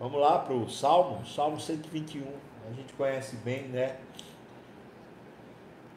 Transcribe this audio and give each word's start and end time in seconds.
Vamos 0.00 0.18
lá 0.18 0.38
para 0.38 0.54
o 0.54 0.66
Salmo, 0.66 1.26
Salmo 1.26 1.60
121. 1.60 2.22
A 2.70 2.72
gente 2.72 2.90
conhece 2.94 3.36
bem, 3.36 3.64
né? 3.64 3.98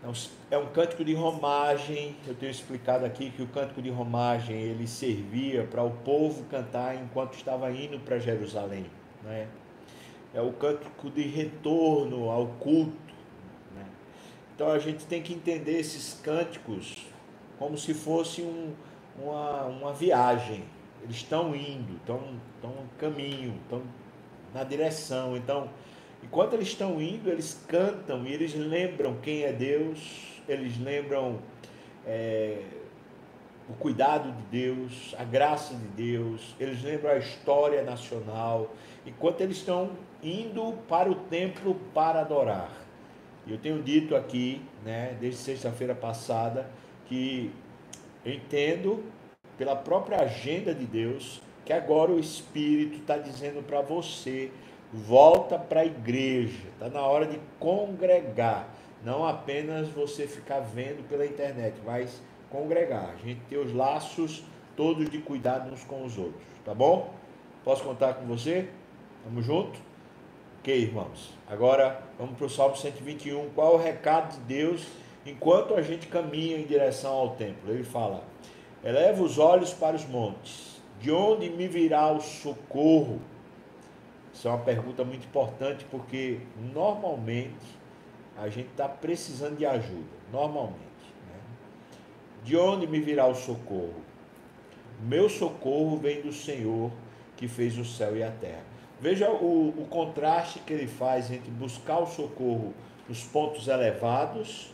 É 0.03 0.07
um, 0.09 0.13
é 0.51 0.57
um 0.57 0.65
cântico 0.73 1.05
de 1.05 1.13
romagem. 1.13 2.13
Eu 2.27 2.35
tenho 2.35 2.51
explicado 2.51 3.05
aqui 3.05 3.29
que 3.31 3.41
o 3.41 3.47
cântico 3.47 3.81
de 3.81 3.89
romagem 3.89 4.57
ele 4.57 4.85
servia 4.87 5.63
para 5.63 5.81
o 5.83 5.91
povo 5.91 6.43
cantar 6.51 7.01
enquanto 7.01 7.35
estava 7.35 7.71
indo 7.71 7.97
para 7.97 8.19
Jerusalém, 8.19 8.87
né? 9.23 9.47
É 10.33 10.41
o 10.41 10.51
cântico 10.51 11.09
de 11.09 11.21
retorno 11.21 12.29
ao 12.29 12.47
culto. 12.47 13.13
Né? 13.73 13.85
Então 14.53 14.69
a 14.69 14.79
gente 14.79 15.05
tem 15.05 15.21
que 15.21 15.33
entender 15.33 15.79
esses 15.79 16.19
cânticos 16.21 17.05
como 17.57 17.77
se 17.77 17.93
fosse 17.93 18.41
um, 18.41 18.73
uma, 19.17 19.63
uma 19.63 19.93
viagem. 19.93 20.65
Eles 21.03 21.17
estão 21.17 21.55
indo, 21.55 21.97
estão, 21.97 22.21
estão 22.55 22.71
no 22.71 22.89
caminho, 22.97 23.53
estão 23.63 23.81
na 24.53 24.63
direção. 24.63 25.35
Então, 25.35 25.69
enquanto 26.23 26.53
eles 26.53 26.69
estão 26.69 27.01
indo, 27.01 27.29
eles 27.29 27.63
cantam 27.67 28.25
e 28.25 28.33
eles 28.33 28.55
lembram 28.55 29.15
quem 29.21 29.43
é 29.43 29.51
Deus, 29.51 30.41
eles 30.47 30.79
lembram 30.79 31.39
é, 32.05 32.61
o 33.69 33.73
cuidado 33.73 34.31
de 34.31 34.43
Deus, 34.43 35.15
a 35.17 35.23
graça 35.23 35.73
de 35.73 35.87
Deus, 35.87 36.55
eles 36.59 36.81
lembram 36.83 37.11
a 37.11 37.17
história 37.17 37.83
nacional, 37.83 38.73
enquanto 39.05 39.41
eles 39.41 39.57
estão 39.57 39.91
indo 40.21 40.73
para 40.87 41.09
o 41.09 41.15
templo 41.15 41.75
para 41.93 42.21
adorar. 42.21 42.71
Eu 43.45 43.57
tenho 43.57 43.81
dito 43.81 44.15
aqui, 44.15 44.61
né, 44.85 45.17
desde 45.19 45.39
sexta-feira 45.39 45.93
passada, 45.93 46.69
que 47.07 47.51
eu 48.23 48.33
entendo 48.33 49.03
pela 49.57 49.75
própria 49.75 50.21
agenda 50.21 50.73
de 50.73 50.85
Deus 50.85 51.41
que 51.65 51.71
agora 51.71 52.11
o 52.11 52.19
Espírito 52.19 52.97
está 52.97 53.17
dizendo 53.17 53.63
para 53.63 53.81
você: 53.81 54.51
volta 54.91 55.57
para 55.57 55.81
a 55.81 55.85
igreja, 55.85 56.67
está 56.73 56.89
na 56.89 57.01
hora 57.01 57.25
de 57.25 57.39
congregar, 57.59 58.67
não 59.03 59.25
apenas 59.25 59.89
você 59.89 60.27
ficar 60.27 60.59
vendo 60.59 61.07
pela 61.07 61.25
internet, 61.25 61.75
mas 61.85 62.21
congregar, 62.49 63.13
a 63.13 63.25
gente 63.25 63.41
ter 63.49 63.57
os 63.57 63.73
laços 63.73 64.43
todos 64.75 65.09
de 65.09 65.19
cuidado 65.19 65.71
uns 65.71 65.83
com 65.83 66.03
os 66.03 66.17
outros, 66.17 66.43
tá 66.65 66.73
bom? 66.73 67.13
Posso 67.63 67.83
contar 67.83 68.15
com 68.15 68.25
você? 68.25 68.67
Tamo 69.23 69.41
junto? 69.41 69.79
Ok, 70.59 70.75
irmãos. 70.75 71.33
Agora 71.47 72.01
vamos 72.17 72.37
para 72.37 72.45
o 72.45 72.49
Salmo 72.49 72.75
121. 72.75 73.49
Qual 73.51 73.73
é 73.73 73.75
o 73.75 73.77
recado 73.77 74.33
de 74.33 74.39
Deus 74.41 74.85
enquanto 75.25 75.75
a 75.75 75.81
gente 75.81 76.07
caminha 76.07 76.57
em 76.57 76.65
direção 76.65 77.13
ao 77.13 77.29
templo. 77.31 77.71
Ele 77.71 77.83
fala: 77.83 78.23
Eleva 78.83 79.23
os 79.23 79.37
olhos 79.37 79.73
para 79.73 79.95
os 79.95 80.05
montes, 80.05 80.81
de 80.99 81.09
onde 81.09 81.49
me 81.49 81.67
virá 81.69 82.11
o 82.11 82.19
socorro? 82.19 83.21
Isso 84.33 84.45
é 84.45 84.51
uma 84.51 84.59
pergunta 84.59 85.05
muito 85.05 85.25
importante 85.25 85.85
porque 85.89 86.39
normalmente 86.73 87.79
a 88.37 88.49
gente 88.49 88.69
está 88.71 88.89
precisando 88.89 89.55
de 89.55 89.65
ajuda, 89.65 90.03
normalmente. 90.31 90.83
Né? 91.27 91.39
De 92.43 92.57
onde 92.57 92.85
me 92.85 92.99
virá 92.99 93.25
o 93.25 93.35
socorro? 93.35 94.01
Meu 95.01 95.29
socorro 95.29 95.95
vem 95.95 96.21
do 96.21 96.33
Senhor 96.33 96.91
que 97.37 97.47
fez 97.47 97.77
o 97.77 97.85
céu 97.85 98.17
e 98.17 98.23
a 98.23 98.31
terra. 98.31 98.63
Veja 98.99 99.29
o, 99.29 99.69
o 99.69 99.87
contraste 99.89 100.59
que 100.59 100.73
ele 100.73 100.87
faz 100.87 101.31
entre 101.31 101.51
buscar 101.51 101.99
o 101.99 102.05
socorro 102.05 102.73
nos 103.07 103.23
pontos 103.23 103.67
elevados 103.67 104.73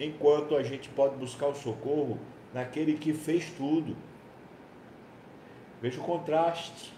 enquanto 0.00 0.56
a 0.56 0.62
gente 0.62 0.88
pode 0.88 1.16
buscar 1.16 1.48
o 1.48 1.54
socorro 1.54 2.18
naquele 2.52 2.94
que 2.94 3.12
fez 3.12 3.50
tudo. 3.56 3.96
Veja 5.80 6.00
o 6.00 6.04
contraste 6.04 6.92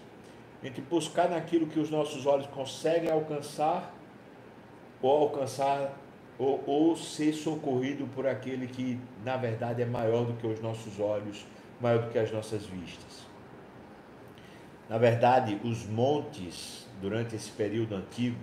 entre 0.63 0.81
buscar 0.81 1.29
naquilo 1.29 1.67
que 1.67 1.79
os 1.79 1.89
nossos 1.89 2.25
olhos 2.25 2.47
conseguem 2.47 3.11
alcançar 3.11 3.93
ou 5.01 5.11
alcançar 5.11 5.95
ou, 6.37 6.61
ou, 6.65 6.95
ser 6.97 7.33
socorrido 7.33 8.07
por 8.07 8.27
aquele 8.27 8.67
que 8.67 8.99
na 9.23 9.37
verdade 9.37 9.81
é 9.81 9.85
maior 9.85 10.25
do 10.25 10.33
que 10.33 10.45
os 10.45 10.59
nossos 10.59 10.99
olhos, 10.99 11.45
maior 11.79 12.03
do 12.03 12.11
que 12.11 12.19
as 12.19 12.31
nossas 12.31 12.65
vistas. 12.65 13.25
Na 14.89 14.97
verdade, 14.97 15.59
os 15.63 15.85
montes 15.85 16.85
durante 17.01 17.35
esse 17.35 17.49
período 17.51 17.95
antigo, 17.95 18.39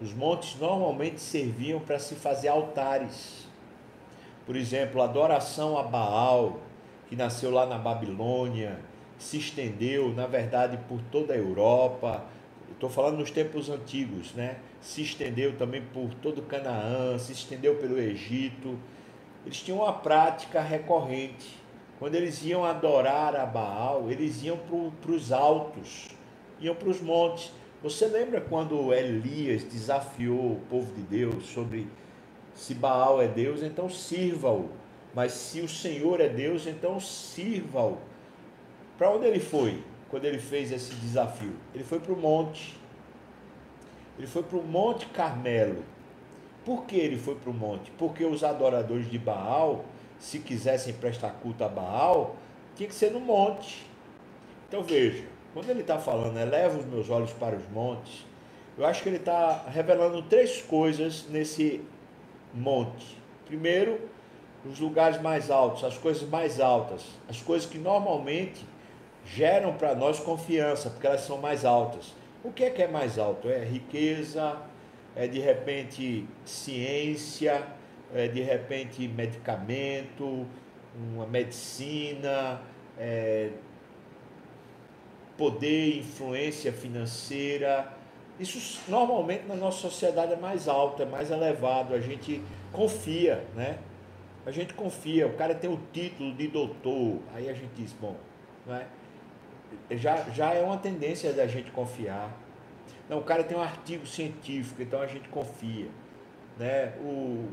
os 0.00 0.12
montes 0.12 0.58
normalmente 0.58 1.20
serviam 1.20 1.80
para 1.80 1.98
se 1.98 2.14
fazer 2.14 2.48
altares 2.48 3.48
por 4.46 4.56
exemplo, 4.56 5.00
a 5.00 5.04
adoração 5.04 5.78
a 5.78 5.82
Baal, 5.82 6.60
que 7.08 7.16
nasceu 7.16 7.50
lá 7.50 7.64
na 7.66 7.78
Babilônia, 7.78 8.78
se 9.18 9.38
estendeu, 9.38 10.12
na 10.12 10.26
verdade, 10.26 10.78
por 10.88 11.00
toda 11.10 11.32
a 11.32 11.36
Europa. 11.36 12.24
Estou 12.70 12.90
falando 12.90 13.18
nos 13.18 13.30
tempos 13.30 13.70
antigos, 13.70 14.34
né? 14.34 14.56
Se 14.80 15.00
estendeu 15.00 15.56
também 15.56 15.82
por 15.82 16.12
todo 16.14 16.42
Canaã, 16.42 17.18
se 17.18 17.32
estendeu 17.32 17.76
pelo 17.76 17.98
Egito. 17.98 18.78
Eles 19.46 19.62
tinham 19.62 19.78
uma 19.78 19.92
prática 19.92 20.60
recorrente. 20.60 21.56
Quando 21.98 22.16
eles 22.16 22.44
iam 22.44 22.64
adorar 22.64 23.36
a 23.36 23.46
Baal, 23.46 24.10
eles 24.10 24.42
iam 24.42 24.58
para 25.00 25.12
os 25.12 25.32
altos, 25.32 26.08
iam 26.60 26.74
para 26.74 26.88
os 26.88 27.00
montes. 27.00 27.52
Você 27.82 28.06
lembra 28.06 28.40
quando 28.40 28.92
Elias 28.92 29.64
desafiou 29.64 30.52
o 30.52 30.60
povo 30.68 30.92
de 30.94 31.02
Deus 31.02 31.46
sobre 31.46 31.86
se 32.54 32.74
Baal 32.74 33.20
é 33.20 33.28
Deus, 33.28 33.62
então 33.62 33.88
sirva-o. 33.88 34.70
Mas 35.14 35.32
se 35.32 35.60
o 35.60 35.68
Senhor 35.68 36.20
é 36.20 36.28
Deus, 36.28 36.66
então 36.66 36.98
sirva-o. 37.00 37.98
Para 38.96 39.10
onde 39.10 39.26
ele 39.26 39.40
foi 39.40 39.82
quando 40.08 40.24
ele 40.24 40.38
fez 40.38 40.70
esse 40.70 40.94
desafio? 40.94 41.54
Ele 41.74 41.84
foi 41.84 41.98
para 41.98 42.12
o 42.12 42.16
monte. 42.16 42.76
Ele 44.16 44.26
foi 44.26 44.42
para 44.42 44.58
o 44.58 44.62
Monte 44.62 45.06
Carmelo. 45.06 45.82
Por 46.64 46.84
que 46.84 46.96
ele 46.96 47.18
foi 47.18 47.34
para 47.34 47.50
o 47.50 47.54
monte? 47.54 47.90
Porque 47.98 48.24
os 48.24 48.44
adoradores 48.44 49.10
de 49.10 49.18
Baal, 49.18 49.84
se 50.18 50.38
quisessem 50.38 50.94
prestar 50.94 51.30
culto 51.42 51.64
a 51.64 51.68
Baal, 51.68 52.36
tinha 52.76 52.88
que 52.88 52.94
ser 52.94 53.10
no 53.10 53.20
monte. 53.20 53.84
Então 54.68 54.82
veja, 54.82 55.24
quando 55.52 55.68
ele 55.68 55.80
está 55.80 55.98
falando, 55.98 56.38
eleva 56.38 56.78
os 56.78 56.86
meus 56.86 57.10
olhos 57.10 57.32
para 57.32 57.56
os 57.56 57.68
montes, 57.70 58.24
eu 58.78 58.86
acho 58.86 59.02
que 59.02 59.08
ele 59.08 59.18
está 59.18 59.64
revelando 59.68 60.22
três 60.22 60.62
coisas 60.62 61.26
nesse 61.28 61.80
monte. 62.54 63.18
Primeiro, 63.46 64.00
os 64.64 64.78
lugares 64.80 65.20
mais 65.20 65.50
altos, 65.50 65.84
as 65.84 65.98
coisas 65.98 66.28
mais 66.28 66.60
altas, 66.60 67.04
as 67.28 67.40
coisas 67.42 67.68
que 67.68 67.78
normalmente 67.78 68.64
geram 69.26 69.74
para 69.74 69.94
nós 69.94 70.20
confiança, 70.20 70.90
porque 70.90 71.06
elas 71.06 71.22
são 71.22 71.38
mais 71.38 71.64
altas. 71.64 72.14
O 72.42 72.52
que 72.52 72.64
é 72.64 72.70
que 72.70 72.82
é 72.82 72.88
mais 72.88 73.18
alto? 73.18 73.48
É 73.48 73.64
riqueza, 73.64 74.56
é 75.16 75.26
de 75.26 75.38
repente 75.38 76.26
ciência, 76.44 77.66
é 78.14 78.28
de 78.28 78.42
repente 78.42 79.06
medicamento, 79.08 80.46
uma 81.12 81.26
medicina, 81.26 82.60
é 82.98 83.50
poder, 85.36 85.98
influência 85.98 86.72
financeira, 86.72 87.92
isso 88.38 88.80
normalmente 88.88 89.46
na 89.46 89.54
nossa 89.54 89.78
sociedade 89.78 90.32
é 90.32 90.36
mais 90.36 90.68
alto, 90.68 91.02
é 91.02 91.06
mais 91.06 91.30
elevado, 91.30 91.94
a 91.94 92.00
gente 92.00 92.42
confia, 92.72 93.44
né? 93.54 93.78
A 94.46 94.50
gente 94.50 94.74
confia, 94.74 95.26
o 95.26 95.34
cara 95.34 95.54
tem 95.54 95.70
o 95.70 95.80
título 95.92 96.34
de 96.34 96.48
doutor, 96.48 97.18
aí 97.34 97.48
a 97.48 97.54
gente 97.54 97.70
diz, 97.74 97.92
bom, 97.92 98.16
né? 98.66 98.86
já, 99.92 100.16
já 100.30 100.52
é 100.52 100.62
uma 100.62 100.76
tendência 100.76 101.32
da 101.32 101.46
gente 101.46 101.70
confiar. 101.70 102.30
Não, 103.08 103.18
o 103.18 103.22
cara 103.22 103.44
tem 103.44 103.56
um 103.56 103.62
artigo 103.62 104.06
científico, 104.06 104.82
então 104.82 105.00
a 105.00 105.06
gente 105.06 105.28
confia. 105.28 105.88
Né? 106.58 106.92
O, 107.00 107.48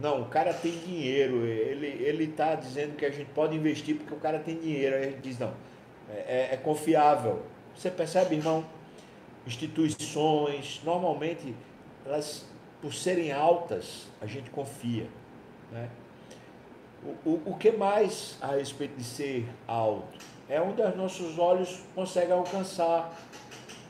não, 0.00 0.22
o 0.22 0.26
cara 0.26 0.52
tem 0.52 0.72
dinheiro, 0.72 1.44
ele 1.46 2.24
está 2.24 2.54
dizendo 2.54 2.96
que 2.96 3.04
a 3.04 3.10
gente 3.10 3.30
pode 3.30 3.56
investir 3.56 3.96
porque 3.96 4.14
o 4.14 4.18
cara 4.18 4.38
tem 4.38 4.56
dinheiro, 4.56 4.96
aí 4.96 5.02
a 5.02 5.10
gente 5.10 5.20
diz, 5.20 5.38
não, 5.38 5.52
é, 6.10 6.48
é, 6.50 6.54
é 6.54 6.56
confiável. 6.56 7.42
Você 7.74 7.90
percebe, 7.90 8.36
irmão? 8.36 8.64
Instituições, 9.46 10.80
normalmente, 10.84 11.54
elas, 12.04 12.46
por 12.80 12.94
serem 12.94 13.32
altas, 13.32 14.06
a 14.20 14.26
gente 14.26 14.50
confia. 14.50 15.08
Né? 15.70 15.88
O, 17.04 17.30
o, 17.30 17.42
o 17.46 17.56
que 17.56 17.70
mais 17.70 18.38
a 18.40 18.48
respeito 18.48 18.96
de 18.96 19.04
ser 19.04 19.46
alto? 19.66 20.18
É 20.48 20.60
onde 20.60 20.82
os 20.82 20.96
nossos 20.96 21.38
olhos 21.38 21.82
conseguem 21.94 22.32
alcançar. 22.32 23.14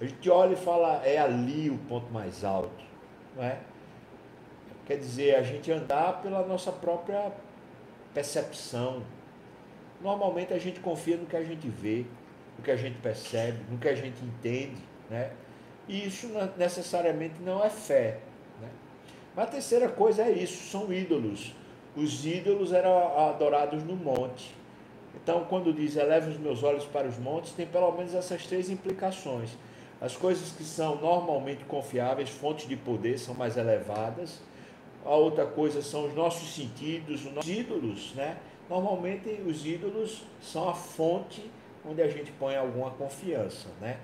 A 0.00 0.04
gente 0.04 0.28
olha 0.28 0.54
e 0.54 0.56
fala, 0.56 1.04
é 1.04 1.18
ali 1.18 1.70
o 1.70 1.78
ponto 1.78 2.12
mais 2.12 2.44
alto. 2.44 2.84
Não 3.36 3.44
é? 3.44 3.58
Quer 4.86 4.98
dizer, 4.98 5.36
a 5.36 5.42
gente 5.42 5.70
andar 5.72 6.20
pela 6.20 6.46
nossa 6.46 6.70
própria 6.70 7.32
percepção. 8.12 9.02
Normalmente 10.00 10.52
a 10.52 10.58
gente 10.58 10.80
confia 10.80 11.16
no 11.16 11.26
que 11.26 11.36
a 11.36 11.42
gente 11.42 11.68
vê, 11.68 12.04
no 12.58 12.64
que 12.64 12.70
a 12.70 12.76
gente 12.76 12.98
percebe, 12.98 13.58
no 13.70 13.78
que 13.78 13.88
a 13.88 13.94
gente 13.94 14.22
entende. 14.22 14.76
Né? 15.08 15.30
E 15.88 16.06
isso 16.06 16.28
necessariamente 16.56 17.34
não 17.40 17.64
é 17.64 17.70
fé. 17.70 18.20
Né? 18.60 18.68
Mas 19.36 19.48
a 19.48 19.50
terceira 19.50 19.88
coisa 19.88 20.22
é 20.22 20.30
isso: 20.30 20.70
são 20.70 20.92
ídolos. 20.92 21.54
Os 21.96 22.24
ídolos 22.26 22.72
eram 22.72 23.18
adorados 23.28 23.84
no 23.84 23.94
monte. 23.94 24.54
Então, 25.14 25.44
quando 25.44 25.72
diz 25.72 25.96
eleva 25.96 26.28
os 26.28 26.38
meus 26.38 26.62
olhos 26.62 26.84
para 26.84 27.06
os 27.06 27.16
montes, 27.18 27.52
tem 27.52 27.66
pelo 27.66 27.92
menos 27.92 28.14
essas 28.14 28.46
três 28.46 28.68
implicações. 28.68 29.50
As 30.00 30.16
coisas 30.16 30.50
que 30.50 30.64
são 30.64 30.96
normalmente 30.96 31.64
confiáveis, 31.64 32.28
fontes 32.28 32.66
de 32.68 32.76
poder, 32.76 33.18
são 33.18 33.34
mais 33.34 33.56
elevadas. 33.56 34.40
A 35.04 35.14
outra 35.14 35.46
coisa 35.46 35.80
são 35.82 36.06
os 36.06 36.14
nossos 36.14 36.54
sentidos, 36.54 37.24
os 37.24 37.32
nossos 37.32 37.50
ídolos, 37.50 38.12
né? 38.14 38.38
Normalmente 38.68 39.28
os 39.46 39.64
ídolos 39.64 40.22
são 40.40 40.68
a 40.68 40.74
fonte 40.74 41.48
onde 41.86 42.02
a 42.02 42.08
gente 42.08 42.32
põe 42.32 42.56
alguma 42.56 42.90
confiança, 42.90 43.68
né? 43.80 43.98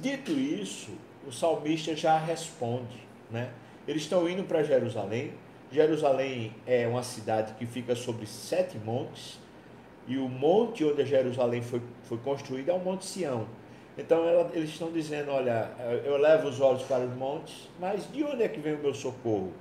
Dito 0.00 0.32
isso, 0.32 0.92
o 1.26 1.32
salmista 1.32 1.96
já 1.96 2.18
responde, 2.18 3.06
né? 3.30 3.50
Eles 3.86 4.02
estão 4.02 4.28
indo 4.28 4.44
para 4.44 4.62
Jerusalém. 4.62 5.32
Jerusalém 5.70 6.54
é 6.66 6.86
uma 6.86 7.02
cidade 7.02 7.54
que 7.54 7.66
fica 7.66 7.94
sobre 7.94 8.26
sete 8.26 8.78
montes, 8.78 9.38
e 10.06 10.18
o 10.18 10.28
monte 10.28 10.84
onde 10.84 11.04
Jerusalém 11.04 11.62
foi, 11.62 11.80
foi 12.04 12.18
construído 12.18 12.68
é 12.68 12.72
o 12.72 12.78
Monte 12.78 13.06
Sião. 13.06 13.46
Então 13.96 14.28
ela, 14.28 14.50
eles 14.52 14.70
estão 14.70 14.90
dizendo: 14.90 15.30
Olha, 15.30 15.70
eu 16.04 16.16
levo 16.16 16.48
os 16.48 16.60
olhos 16.60 16.82
para 16.82 17.04
os 17.04 17.14
montes, 17.16 17.70
mas 17.80 18.10
de 18.12 18.22
onde 18.22 18.42
é 18.42 18.48
que 18.48 18.60
vem 18.60 18.74
o 18.74 18.78
meu 18.78 18.94
socorro? 18.94 19.52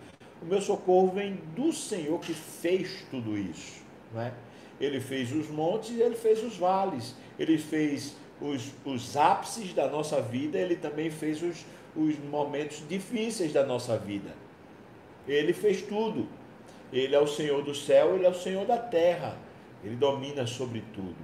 O 0.41 0.45
meu 0.45 0.61
socorro 0.61 1.11
vem 1.11 1.35
do 1.55 1.71
Senhor 1.71 2.19
que 2.19 2.33
fez 2.33 3.05
tudo 3.09 3.37
isso. 3.37 3.81
Né? 4.13 4.33
Ele 4.79 4.99
fez 4.99 5.31
os 5.31 5.49
montes 5.49 5.97
ele 5.97 6.15
fez 6.15 6.43
os 6.43 6.57
vales, 6.57 7.15
ele 7.39 7.57
fez 7.57 8.15
os, 8.43 8.71
os 8.85 9.15
ápices 9.15 9.73
da 9.73 9.87
nossa 9.87 10.21
vida, 10.21 10.57
ele 10.59 10.75
também 10.75 11.09
fez 11.09 11.41
os, 11.41 11.65
os 11.95 12.19
momentos 12.29 12.83
difíceis 12.87 13.53
da 13.53 13.65
nossa 13.65 13.97
vida. 13.97 14.31
Ele 15.27 15.53
fez 15.53 15.81
tudo. 15.81 16.27
Ele 16.91 17.15
é 17.15 17.19
o 17.19 17.25
Senhor 17.25 17.63
do 17.63 17.73
céu, 17.73 18.15
ele 18.15 18.25
é 18.25 18.29
o 18.29 18.35
Senhor 18.35 18.65
da 18.65 18.77
terra. 18.77 19.37
Ele 19.83 19.95
domina 19.95 20.45
sobre 20.45 20.83
tudo. 20.93 21.15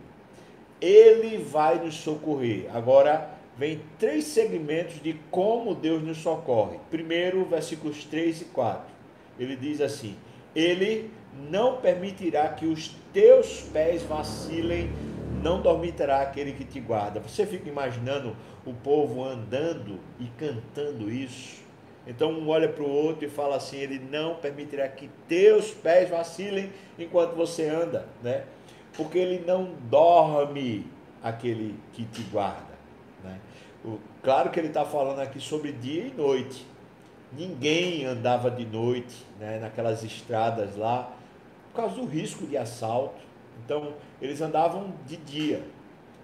Ele 0.80 1.38
vai 1.38 1.84
nos 1.84 1.96
socorrer. 1.96 2.66
Agora, 2.74 3.38
vem 3.58 3.82
três 4.00 4.24
segmentos 4.24 5.02
de 5.02 5.14
como 5.30 5.76
Deus 5.76 6.02
nos 6.02 6.18
socorre. 6.20 6.80
Primeiro, 6.90 7.44
versículos 7.44 8.06
3 8.06 8.42
e 8.42 8.46
4. 8.46 8.82
Ele 9.38 9.56
diz 9.58 9.82
assim: 9.82 10.16
Ele 10.56 11.12
não 11.50 11.78
permitirá 11.78 12.48
que 12.50 12.66
os 12.66 12.96
teus 13.14 13.62
pés 13.74 14.04
vacilem, 14.04 14.90
não 15.42 15.62
dormitará 15.62 16.22
aquele 16.22 16.54
que 16.54 16.64
te 16.64 16.80
guarda. 16.80 17.20
Você 17.20 17.46
fica 17.46 17.70
imaginando 17.70 18.36
o 18.66 18.74
povo 18.74 19.24
andando 19.24 20.00
e 20.20 20.26
cantando 20.38 21.10
isso? 21.10 21.60
Então 22.06 22.32
um 22.32 22.50
olha 22.50 22.68
para 22.68 22.84
o 22.84 22.90
outro 22.90 23.26
e 23.26 23.30
fala 23.30 23.56
assim: 23.56 23.78
Ele 23.78 24.00
não 24.00 24.36
permitirá 24.36 24.88
que 24.88 25.10
teus 25.28 25.72
pés 25.72 26.10
vacilem 26.10 26.72
enquanto 26.98 27.36
você 27.36 27.68
anda, 27.68 28.08
né? 28.24 28.44
Porque 28.96 29.18
Ele 29.18 29.44
não 29.46 29.72
dorme 29.90 30.86
aquele 31.22 31.76
que 31.94 32.06
te 32.06 32.22
guarda, 32.24 32.74
né? 33.24 33.40
O, 33.84 33.98
claro 34.22 34.50
que 34.50 34.60
ele 34.60 34.68
está 34.68 34.84
falando 34.84 35.20
aqui 35.20 35.40
sobre 35.40 35.72
dia 35.72 36.06
e 36.06 36.14
noite. 36.14 36.66
Ninguém 37.32 38.06
andava 38.06 38.50
de 38.50 38.66
noite, 38.66 39.26
né? 39.40 39.60
Naquelas 39.60 40.04
estradas 40.04 40.76
lá, 40.76 41.14
por 41.70 41.82
causa 41.82 41.96
do 41.96 42.06
risco 42.06 42.46
de 42.46 42.58
assalto. 42.58 43.29
Então 43.64 43.94
eles 44.22 44.42
andavam 44.42 44.94
de 45.06 45.18
dia. 45.18 45.64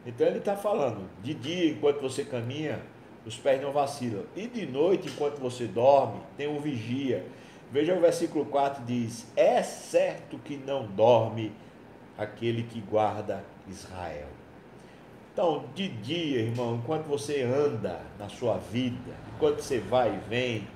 Então 0.05 0.27
ele 0.27 0.37
está 0.37 0.55
falando, 0.55 1.09
de 1.23 1.33
dia 1.33 1.71
enquanto 1.71 2.01
você 2.01 2.23
caminha, 2.23 2.81
os 3.25 3.37
pés 3.37 3.61
não 3.61 3.71
vacilam. 3.71 4.23
E 4.35 4.47
de 4.47 4.65
noite, 4.65 5.07
enquanto 5.07 5.39
você 5.39 5.65
dorme, 5.65 6.19
tem 6.37 6.47
um 6.47 6.59
vigia. 6.59 7.25
Veja 7.71 7.95
o 7.95 7.99
versículo 7.99 8.45
4 8.45 8.83
diz: 8.85 9.25
É 9.35 9.63
certo 9.63 10.37
que 10.37 10.55
não 10.55 10.85
dorme 10.85 11.51
aquele 12.17 12.63
que 12.63 12.79
guarda 12.79 13.43
Israel. 13.67 14.27
Então, 15.33 15.65
de 15.75 15.89
dia, 15.89 16.39
irmão, 16.39 16.75
enquanto 16.75 17.07
você 17.07 17.41
anda 17.41 17.99
na 18.17 18.29
sua 18.29 18.57
vida, 18.57 19.11
enquanto 19.35 19.59
você 19.59 19.79
vai 19.79 20.15
e 20.15 20.29
vem, 20.29 20.67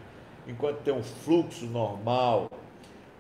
enquanto 0.46 0.80
tem 0.80 0.94
um 0.94 1.04
fluxo 1.04 1.66
normal, 1.66 2.50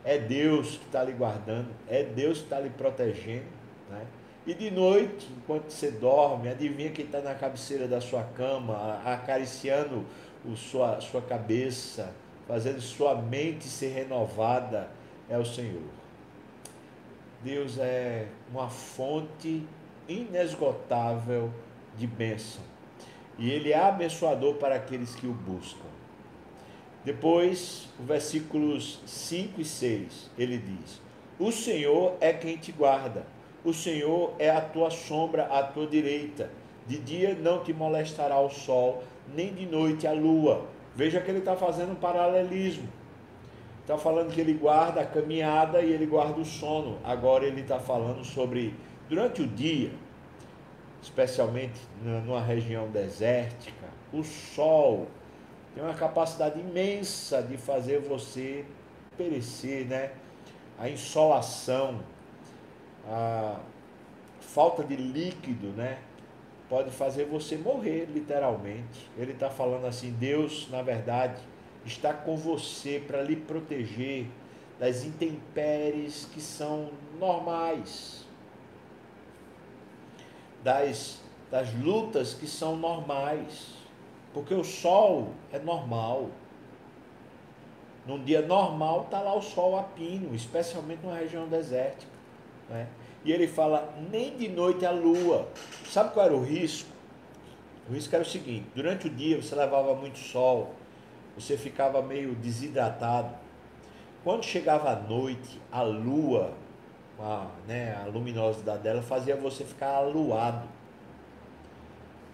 é 0.03 0.17
Deus 0.17 0.77
que 0.77 0.85
está 0.85 1.03
lhe 1.03 1.11
guardando, 1.11 1.67
é 1.87 2.03
Deus 2.03 2.39
que 2.39 2.43
está 2.45 2.59
lhe 2.59 2.69
protegendo, 2.69 3.45
né? 3.89 4.05
E 4.47 4.53
de 4.53 4.71
noite, 4.71 5.27
enquanto 5.37 5.69
você 5.69 5.91
dorme, 5.91 6.49
adivinha 6.49 6.89
quem 6.89 7.05
está 7.05 7.21
na 7.21 7.35
cabeceira 7.35 7.87
da 7.87 8.01
sua 8.01 8.23
cama, 8.23 9.01
acariciando 9.05 10.05
o 10.45 10.55
sua, 10.55 10.99
sua 11.01 11.21
cabeça, 11.21 12.11
fazendo 12.47 12.81
sua 12.81 13.13
mente 13.15 13.65
ser 13.65 13.89
renovada, 13.89 14.89
é 15.29 15.37
o 15.37 15.45
Senhor. 15.45 15.83
Deus 17.43 17.77
é 17.77 18.27
uma 18.51 18.69
fonte 18.69 19.63
inesgotável 20.07 21.53
de 21.95 22.07
bênção. 22.07 22.63
E 23.37 23.49
Ele 23.49 23.71
é 23.71 23.79
abençoador 23.79 24.55
para 24.55 24.75
aqueles 24.75 25.13
que 25.15 25.27
o 25.27 25.33
buscam. 25.33 25.98
Depois, 27.03 27.87
versículos 27.99 29.01
5 29.05 29.61
e 29.61 29.65
6, 29.65 30.31
ele 30.37 30.57
diz: 30.57 31.01
O 31.37 31.51
Senhor 31.51 32.17
é 32.19 32.33
quem 32.33 32.57
te 32.57 32.71
guarda 32.71 33.25
o 33.63 33.73
Senhor 33.73 34.33
é 34.39 34.49
a 34.49 34.61
tua 34.61 34.89
sombra 34.89 35.43
à 35.45 35.63
tua 35.63 35.85
direita. 35.85 36.49
De 36.87 36.97
dia 36.97 37.35
não 37.35 37.63
te 37.63 37.73
molestará 37.73 38.39
o 38.39 38.49
sol, 38.49 39.03
nem 39.35 39.53
de 39.53 39.65
noite 39.65 40.07
a 40.07 40.13
lua. 40.13 40.65
Veja 40.95 41.19
que 41.19 41.29
ele 41.29 41.39
está 41.39 41.55
fazendo 41.55 41.91
um 41.91 41.95
paralelismo. 41.95 42.87
Está 43.81 43.97
falando 43.97 44.33
que 44.33 44.39
ele 44.39 44.53
guarda 44.53 45.01
a 45.01 45.05
caminhada 45.05 45.81
e 45.81 45.91
ele 45.91 46.05
guarda 46.05 46.39
o 46.39 46.45
sono. 46.45 46.99
Agora 47.03 47.45
ele 47.45 47.61
está 47.61 47.79
falando 47.79 48.23
sobre 48.23 48.73
durante 49.09 49.41
o 49.41 49.47
dia, 49.47 49.91
especialmente 51.01 51.79
numa 52.01 52.41
região 52.41 52.87
desértica, 52.89 53.87
o 54.13 54.23
sol 54.23 55.07
tem 55.79 55.87
uma 55.87 55.95
capacidade 55.95 56.59
imensa 56.59 57.41
de 57.41 57.55
fazer 57.55 58.01
você 58.01 58.65
perecer, 59.17 59.85
né? 59.85 60.11
A 60.77 60.89
insolação, 60.89 62.01
a 63.07 63.61
falta 64.41 64.83
de 64.83 64.97
líquido, 64.97 65.67
né? 65.67 65.99
Pode 66.67 66.91
fazer 66.91 67.23
você 67.27 67.55
morrer, 67.55 68.09
literalmente. 68.13 69.09
Ele 69.17 69.31
está 69.31 69.49
falando 69.49 69.85
assim: 69.85 70.11
Deus, 70.11 70.69
na 70.69 70.81
verdade, 70.81 71.41
está 71.85 72.13
com 72.13 72.35
você 72.35 73.01
para 73.07 73.21
lhe 73.21 73.37
proteger 73.37 74.27
das 74.77 75.05
intempéries 75.05 76.27
que 76.33 76.41
são 76.41 76.89
normais, 77.17 78.25
das, 80.61 81.21
das 81.49 81.73
lutas 81.73 82.33
que 82.33 82.47
são 82.47 82.75
normais, 82.75 83.78
porque 84.33 84.53
o 84.53 84.63
sol 84.63 85.29
é 85.51 85.59
normal. 85.59 86.29
Num 88.05 88.23
dia 88.23 88.41
normal 88.41 89.03
está 89.03 89.21
lá 89.21 89.35
o 89.35 89.41
sol 89.41 89.77
a 89.77 89.83
pino, 89.83 90.33
especialmente 90.33 91.03
numa 91.03 91.17
região 91.17 91.47
desértica. 91.47 92.11
Né? 92.69 92.87
E 93.23 93.31
ele 93.31 93.47
fala, 93.47 93.93
nem 94.11 94.35
de 94.37 94.47
noite 94.47 94.85
a 94.85 94.91
lua. 94.91 95.47
Sabe 95.85 96.13
qual 96.13 96.25
era 96.25 96.35
o 96.35 96.43
risco? 96.43 96.89
O 97.89 97.93
risco 97.93 98.13
era 98.15 98.23
o 98.23 98.27
seguinte: 98.27 98.67
durante 98.75 99.07
o 99.07 99.09
dia 99.09 99.41
você 99.41 99.55
levava 99.55 99.95
muito 99.95 100.19
sol, 100.19 100.73
você 101.35 101.57
ficava 101.57 102.01
meio 102.01 102.35
desidratado. 102.35 103.33
Quando 104.23 104.43
chegava 104.43 104.91
a 104.91 104.95
noite, 104.95 105.59
a 105.71 105.81
lua, 105.81 106.53
a, 107.19 107.47
né, 107.67 107.95
a 107.95 108.07
luminosidade 108.07 108.83
dela 108.83 109.01
fazia 109.01 109.35
você 109.35 109.63
ficar 109.63 109.95
aluado. 109.95 110.67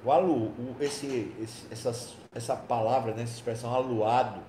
O 0.05 0.11
alu, 0.11 0.49
o, 0.49 0.75
esse, 0.79 1.33
esse, 1.41 1.65
essa, 1.71 2.13
essa 2.33 2.55
palavra, 2.55 3.13
né, 3.13 3.23
essa 3.23 3.33
expressão 3.33 3.73
aluado, 3.73 4.39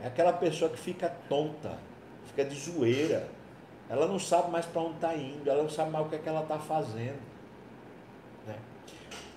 é 0.00 0.06
aquela 0.08 0.32
pessoa 0.32 0.70
que 0.70 0.78
fica 0.78 1.08
tonta, 1.28 1.78
fica 2.26 2.44
de 2.44 2.58
zoeira 2.58 3.28
ela 3.92 4.06
não 4.06 4.18
sabe 4.18 4.50
mais 4.50 4.64
para 4.64 4.80
onde 4.80 4.94
está 4.94 5.14
indo, 5.14 5.50
ela 5.50 5.62
não 5.62 5.68
sabe 5.68 5.90
mais 5.90 6.06
o 6.06 6.08
que, 6.08 6.14
é 6.14 6.18
que 6.18 6.26
ela 6.26 6.40
está 6.40 6.58
fazendo. 6.58 7.20
Né? 8.46 8.56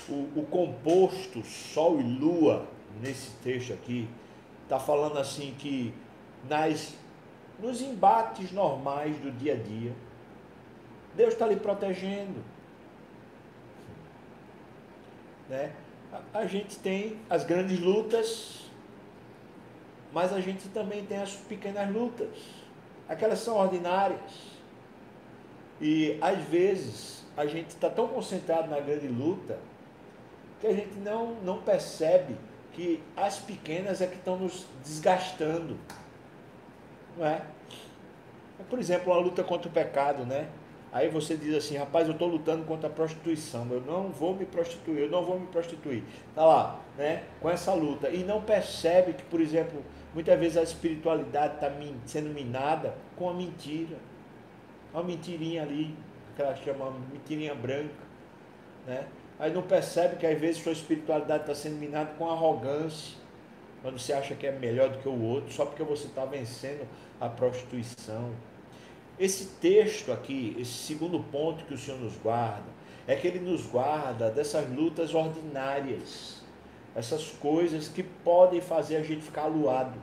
O, 0.08 0.40
o 0.40 0.48
composto 0.50 1.44
Sol 1.44 2.00
e 2.00 2.04
Lua, 2.04 2.66
nesse 3.02 3.32
texto 3.44 3.74
aqui, 3.74 4.08
está 4.64 4.80
falando 4.80 5.18
assim 5.18 5.54
que 5.60 5.94
nas, 6.48 6.94
nos 7.60 7.82
embates 7.82 8.54
normais 8.54 9.18
do 9.18 9.30
dia 9.30 9.56
a 9.56 9.58
dia, 9.58 9.92
Deus 11.16 11.34
está 11.34 11.48
lhe 11.48 11.58
protegendo. 11.58 12.42
Né? 15.50 15.72
A, 16.12 16.40
a 16.40 16.46
gente 16.46 16.78
tem 16.80 17.20
as 17.30 17.44
grandes 17.44 17.80
lutas, 17.80 18.70
mas 20.14 20.32
a 20.34 20.40
gente 20.40 20.68
também 20.70 21.06
tem 21.06 21.18
as 21.18 21.34
pequenas 21.34 21.92
lutas 21.92 22.30
aquelas 23.08 23.40
são 23.40 23.58
ordinárias. 23.58 24.56
E 25.80 26.18
às 26.22 26.40
vezes 26.46 27.26
a 27.36 27.46
gente 27.46 27.70
está 27.70 27.90
tão 27.90 28.08
concentrado 28.08 28.70
na 28.70 28.80
grande 28.80 29.08
luta 29.08 29.60
que 30.60 30.68
a 30.68 30.74
gente 30.74 30.96
não, 31.00 31.36
não 31.44 31.62
percebe 31.62 32.36
que 32.74 33.02
as 33.16 33.38
pequenas 33.40 34.02
é 34.02 34.08
que 34.08 34.16
estão 34.16 34.38
nos 34.38 34.66
desgastando. 34.84 35.78
Não 37.18 37.26
é? 37.26 37.42
Por 38.70 38.80
exemplo, 38.80 39.12
uma 39.12 39.20
luta 39.20 39.44
contra 39.44 39.68
o 39.68 39.72
pecado, 39.72 40.26
né? 40.26 40.48
Aí 40.92 41.10
você 41.10 41.36
diz 41.36 41.54
assim, 41.56 41.76
rapaz, 41.76 42.08
eu 42.08 42.14
estou 42.14 42.28
lutando 42.28 42.64
contra 42.64 42.88
a 42.88 42.92
prostituição, 42.92 43.68
eu 43.70 43.82
não 43.82 44.10
vou 44.10 44.34
me 44.34 44.46
prostituir, 44.46 45.00
eu 45.00 45.10
não 45.10 45.26
vou 45.26 45.38
me 45.40 45.48
prostituir. 45.48 46.04
Está 46.30 46.46
lá, 46.46 46.80
né? 46.98 47.24
Com 47.42 47.50
essa 47.50 47.74
luta. 47.74 48.10
E 48.10 48.24
não 48.24 48.42
percebe 48.42 49.14
que, 49.14 49.24
por 49.24 49.42
exemplo, 49.42 49.84
muitas 50.14 50.40
vezes 50.40 50.58
a 50.58 50.64
espiritualidade 50.64 51.56
está 51.56 51.72
sendo 52.06 52.30
minada 52.30 52.96
com 53.18 53.30
a 53.30 53.34
mentira. 53.34 53.98
Uma 54.94 55.04
mentirinha 55.04 55.64
ali, 55.64 55.94
que 56.36 56.42
ela 56.42 56.56
chama 56.56 56.94
mentirinha 57.12 57.54
branca. 57.54 58.06
Né? 58.88 59.06
Aí 59.38 59.52
não 59.54 59.64
percebe 59.64 60.16
que 60.16 60.26
às 60.26 60.40
vezes 60.40 60.64
sua 60.64 60.72
espiritualidade 60.72 61.44
está 61.44 61.54
sendo 61.54 61.76
minada 61.76 62.12
com 62.18 62.30
arrogância. 62.30 63.18
Quando 63.82 64.00
você 64.00 64.14
acha 64.14 64.34
que 64.34 64.48
é 64.48 64.52
melhor 64.52 64.90
do 64.90 65.00
que 65.00 65.10
o 65.10 65.22
outro, 65.22 65.52
só 65.52 65.66
porque 65.66 65.84
você 65.84 66.08
está 66.08 66.24
vencendo 66.24 66.88
a 67.20 67.28
prostituição 67.28 68.32
esse 69.20 69.46
texto 69.62 70.12
aqui, 70.12 70.56
esse 70.60 70.74
segundo 70.74 71.20
ponto 71.20 71.64
que 71.66 71.74
o 71.74 71.78
Senhor 71.78 72.00
nos 72.00 72.18
guarda, 72.18 72.66
é 73.08 73.16
que 73.16 73.28
Ele 73.28 73.40
nos 73.40 73.66
guarda 73.66 74.30
dessas 74.30 74.70
lutas 74.70 75.14
ordinárias, 75.14 76.44
essas 76.96 77.28
coisas 77.28 77.88
que 77.88 78.04
podem 78.04 78.62
fazer 78.62 78.98
a 78.98 79.04
gente 79.04 79.22
ficar 79.22 79.44
aluado, 79.44 79.98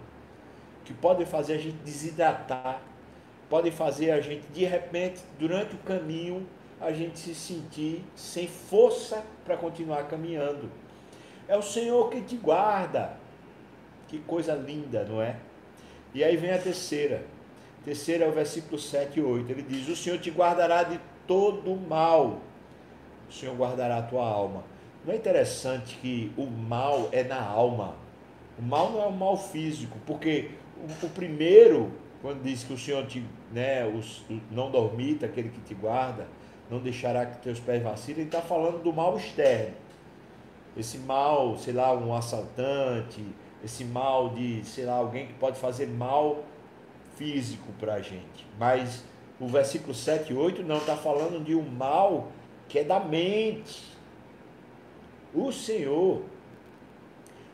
que 0.85 0.93
podem 0.95 1.27
fazer 1.27 1.55
a 1.55 1.59
gente 1.59 1.77
desidratar, 1.85 2.81
podem 3.49 3.71
fazer 3.71 4.11
a 4.13 4.21
gente, 4.21 4.47
de 4.49 4.65
repente, 4.65 5.21
durante 5.39 5.75
o 5.75 5.79
caminho, 5.79 6.47
a 6.81 6.91
gente 6.91 7.19
se 7.19 7.35
sentir 7.35 8.05
sem 8.17 8.49
força 8.49 9.23
para 9.45 9.57
continuar 9.57 10.05
caminhando. 10.09 10.71
É 11.47 11.57
o 11.57 11.63
Senhor 11.63 12.11
que 12.11 12.21
te 12.23 12.37
guarda. 12.37 13.17
Que 14.09 14.19
coisa 14.19 14.55
linda, 14.55 15.05
não 15.05 15.23
é? 15.23 15.37
E 16.15 16.25
aí 16.25 16.37
vem 16.37 16.51
a 16.51 16.59
terceira. 16.59 17.25
Terceiro 17.85 18.25
é 18.25 18.29
o 18.29 18.33
versículo 18.33 18.79
7 18.79 19.19
e 19.19 19.23
8. 19.23 19.51
Ele 19.51 19.63
diz: 19.63 19.89
O 19.89 19.97
Senhor 19.97 20.19
te 20.19 20.31
guardará 20.31 20.85
de 20.85 21.01
todo 21.27 21.75
mal. 21.77 22.41
O 23.29 23.33
Senhor 23.33 23.57
guardará 23.57 23.99
a 23.99 24.03
tua 24.03 24.25
alma. 24.25 24.65
Não 25.05 25.13
é 25.13 25.17
interessante 25.17 25.97
que 26.01 26.33
o 26.37 26.47
mal 26.47 27.09
é 27.11 27.25
na 27.25 27.43
alma. 27.43 27.97
O 28.59 28.63
mal 28.63 28.91
não 28.91 29.03
é 29.03 29.07
o 29.07 29.13
mal 29.13 29.37
físico, 29.37 29.99
porque 30.07 30.51
o, 30.77 31.07
o 31.07 31.09
primeiro, 31.11 31.91
quando 32.21 32.43
diz 32.43 32.63
que 32.63 32.73
o 32.73 32.79
Senhor 32.79 33.05
te, 33.07 33.25
né, 33.51 33.85
os, 33.85 34.25
não 34.51 34.71
dormita, 34.71 35.27
aquele 35.27 35.49
que 35.49 35.61
te 35.61 35.75
guarda, 35.75 36.29
não 36.71 36.79
deixará 36.79 37.27
que 37.27 37.39
teus 37.39 37.59
pés 37.59 37.83
vacilem, 37.83 38.21
ele 38.21 38.29
está 38.29 38.41
falando 38.41 38.83
do 38.83 38.93
mal 38.93 39.17
externo. 39.17 39.75
Esse 40.77 40.99
mal, 40.99 41.59
sei 41.59 41.75
lá, 41.75 41.93
um 41.93 42.15
assaltante, 42.15 43.25
esse 43.65 43.85
mal 43.85 44.31
de, 44.31 44.65
sei 44.65 44.85
lá, 44.85 44.95
alguém 44.95 45.27
que 45.27 45.35
pode 45.35 45.59
fazer 45.59 45.87
mal 45.87 46.45
físico 47.23 47.73
para 47.79 47.95
a 47.95 48.01
gente. 48.01 48.47
Mas 48.59 49.05
o 49.39 49.47
versículo 49.47 49.95
7 49.95 50.33
e 50.33 50.37
8 50.37 50.63
não 50.65 50.79
está 50.79 50.97
falando 50.97 51.43
de 51.43 51.55
um 51.55 51.63
mal 51.63 52.33
que 52.69 52.81
é 52.81 52.85
da 52.85 52.99
mente. 52.99 53.93
O 55.33 55.53
Senhor 55.53 56.23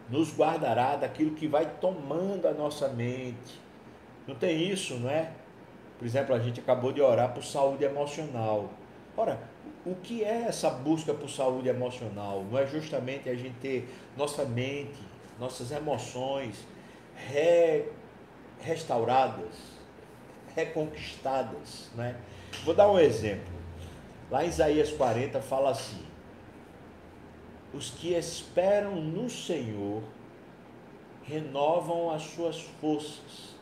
nos 0.08 0.34
guardará 0.34 0.96
daquilo 0.96 1.32
que 1.32 1.46
vai 1.46 1.66
tomando 1.80 2.48
a 2.48 2.52
nossa 2.52 2.88
mente. 2.88 3.60
Não 4.26 4.34
tem 4.34 4.70
isso, 4.70 4.94
não 4.94 5.10
é? 5.10 5.32
Por 5.98 6.06
exemplo, 6.06 6.34
a 6.34 6.38
gente 6.38 6.60
acabou 6.60 6.92
de 6.92 7.02
orar 7.02 7.34
por 7.34 7.44
saúde 7.44 7.84
emocional. 7.84 8.70
Ora, 9.16 9.38
o 9.84 9.94
que 9.96 10.24
é 10.24 10.44
essa 10.48 10.70
busca 10.70 11.12
por 11.12 11.28
saúde 11.28 11.68
emocional? 11.68 12.44
Não 12.50 12.58
é 12.58 12.66
justamente 12.66 13.28
a 13.28 13.34
gente 13.34 13.56
ter 13.60 13.88
nossa 14.16 14.44
mente, 14.44 14.98
nossas 15.38 15.70
emoções 15.70 16.56
re 17.14 17.84
restauradas, 18.60 19.54
reconquistadas. 20.54 21.90
Né? 21.94 22.16
Vou 22.64 22.74
dar 22.74 22.90
um 22.90 22.98
exemplo. 22.98 23.58
Lá 24.30 24.44
em 24.44 24.48
Isaías 24.48 24.90
40 24.90 25.40
fala 25.40 25.70
assim: 25.70 26.04
Os 27.72 27.90
que 27.90 28.14
esperam 28.14 28.96
no 28.96 29.30
Senhor 29.30 30.02
renovam 31.22 32.10
as 32.10 32.22
suas 32.22 32.60
forças, 32.80 33.54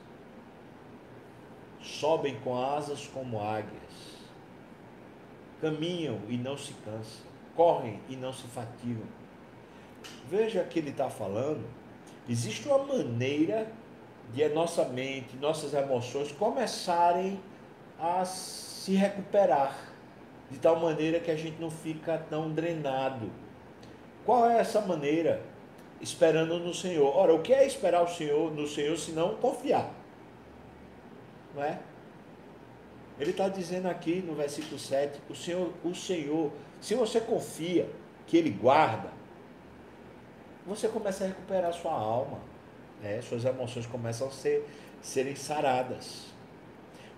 sobem 1.83 2.39
com 2.41 2.57
asas 2.57 3.07
como 3.07 3.41
águias, 3.41 3.77
caminham 5.61 6.21
e 6.29 6.37
não 6.37 6.57
se 6.57 6.73
cansam, 6.85 7.27
correm 7.55 8.01
e 8.09 8.17
não 8.17 8.33
se 8.33 8.47
fatigam. 8.49 9.07
Veja 10.29 10.63
que 10.65 10.79
ele 10.79 10.91
está 10.91 11.11
falando, 11.11 11.65
existe 12.29 12.69
uma 12.69 12.79
maneira 12.79 13.71
de 14.33 14.45
a 14.45 14.49
nossa 14.49 14.85
mente, 14.85 15.37
nossas 15.37 15.73
emoções 15.75 16.33
começarem 16.33 17.41
a 17.99 18.25
se 18.25 18.95
recuperar, 18.95 19.77
de 20.51 20.59
tal 20.59 20.79
maneira 20.79 21.19
que 21.19 21.31
a 21.31 21.37
gente 21.37 21.61
não 21.61 21.71
fica 21.71 22.19
tão 22.31 22.51
drenado. 22.51 23.31
Qual 24.25 24.49
é 24.49 24.59
essa 24.59 24.81
maneira? 24.81 25.43
Esperando 26.01 26.59
no 26.59 26.75
Senhor. 26.75 27.17
Ora, 27.17 27.35
o 27.35 27.41
que 27.41 27.53
é 27.53 27.67
esperar 27.67 28.03
o 28.03 28.09
Senhor 28.09 28.53
no 28.53 28.67
Senhor 28.67 28.97
se 28.97 29.13
não 29.13 29.37
confiar? 29.37 29.91
Não 31.55 31.63
é? 31.63 31.79
Ele 33.19 33.31
está 33.31 33.49
dizendo 33.49 33.89
aqui 33.89 34.17
no 34.21 34.35
versículo 34.35 34.79
7, 34.79 35.21
o 35.31 35.35
Senhor, 35.35 35.73
o 35.83 35.95
Senhor, 35.95 36.53
se 36.81 36.95
você 36.95 37.19
confia 37.19 37.89
que 38.27 38.37
Ele 38.37 38.51
guarda, 38.51 39.11
você 40.67 40.87
começa 40.89 41.25
a 41.25 41.29
recuperar 41.29 41.73
sua 41.73 41.93
alma 41.93 42.39
né? 43.03 43.21
suas 43.23 43.45
emoções 43.45 43.87
começam 43.87 44.29
a 44.29 44.31
ser, 44.31 44.67
serem 45.03 45.35
saradas. 45.35 46.27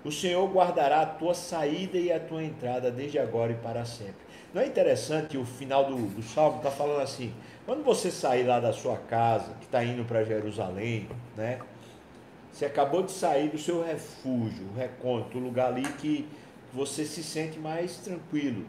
O 0.05 0.13
Senhor 0.13 0.49
guardará 0.49 1.03
a 1.03 1.07
tua 1.07 1.35
saída 1.35 1.99
e 1.99 2.13
a 2.13 2.21
tua 2.21 2.43
entrada 2.43 2.91
desde 2.91 3.19
agora 3.19 3.53
e 3.53 3.57
para 3.57 3.85
sempre. 3.85 4.29
Não 4.55 4.63
é 4.63 4.67
interessante 4.67 5.37
o 5.37 5.45
final 5.45 5.85
do, 5.85 5.97
do 5.97 6.23
salmo 6.23 6.59
está 6.59 6.71
falando 6.71 7.01
assim: 7.01 7.35
quando 7.67 7.85
você 7.85 8.11
sair 8.11 8.45
lá 8.45 8.61
da 8.61 8.73
sua 8.73 8.97
casa, 8.97 9.53
que 9.61 9.67
está 9.67 9.85
indo 9.85 10.05
para 10.05 10.25
Jerusalém, 10.25 11.09
né? 11.37 11.59
Você 12.53 12.65
acabou 12.65 13.03
de 13.03 13.13
sair 13.13 13.51
do 13.51 13.59
seu 13.59 13.85
refúgio, 13.85 14.67
o 14.75 14.79
recôndito, 14.79 15.39
o 15.39 15.41
lugar 15.41 15.69
ali 15.69 15.83
que 15.83 16.27
você 16.73 17.05
se 17.05 17.23
sente 17.23 17.59
mais 17.59 17.99
tranquilo. 17.99 18.67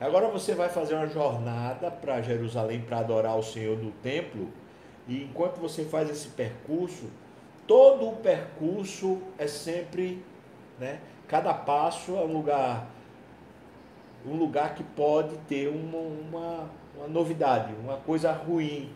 Agora 0.00 0.28
você 0.28 0.54
vai 0.54 0.68
fazer 0.68 0.94
uma 0.94 1.06
jornada 1.06 1.90
para 1.90 2.20
Jerusalém 2.20 2.80
para 2.80 2.98
adorar 2.98 3.38
o 3.38 3.42
Senhor 3.42 3.78
no 3.78 3.92
templo 3.92 4.50
e 5.08 5.24
enquanto 5.24 5.58
você 5.58 5.84
faz 5.84 6.08
esse 6.08 6.28
percurso, 6.28 7.06
todo 7.66 8.08
o 8.08 8.16
percurso 8.16 9.20
é 9.38 9.46
sempre, 9.46 10.22
né? 10.78 11.00
Cada 11.26 11.52
passo 11.52 12.14
é 12.16 12.20
um 12.20 12.32
lugar, 12.32 12.86
um 14.26 14.36
lugar 14.36 14.74
que 14.74 14.84
pode 14.84 15.36
ter 15.48 15.68
uma, 15.68 15.98
uma, 15.98 16.70
uma 16.96 17.08
novidade, 17.08 17.72
uma 17.82 17.96
coisa 17.96 18.32
ruim. 18.32 18.90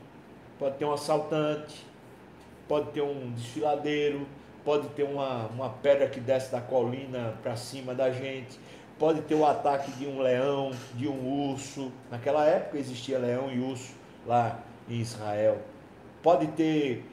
Pode 0.58 0.76
ter 0.76 0.84
um 0.84 0.92
assaltante, 0.92 1.84
pode 2.68 2.90
ter 2.90 3.02
um 3.02 3.32
desfiladeiro, 3.32 4.26
pode 4.64 4.88
ter 4.90 5.02
uma, 5.02 5.46
uma 5.48 5.70
pedra 5.70 6.08
que 6.08 6.20
desce 6.20 6.52
da 6.52 6.60
colina 6.60 7.34
para 7.42 7.56
cima 7.56 7.94
da 7.94 8.10
gente, 8.10 8.58
pode 8.98 9.22
ter 9.22 9.34
o 9.34 9.44
ataque 9.44 9.90
de 9.92 10.06
um 10.06 10.20
leão, 10.20 10.72
de 10.94 11.08
um 11.08 11.50
urso. 11.50 11.90
Naquela 12.10 12.46
época 12.46 12.78
existia 12.78 13.18
leão 13.18 13.50
e 13.50 13.58
urso 13.58 13.94
lá 14.26 14.60
em 14.88 15.00
Israel 15.00 15.58
pode 16.22 16.46
ter 16.48 17.04